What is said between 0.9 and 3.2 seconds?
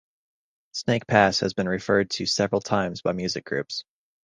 Pass has been referred to several times by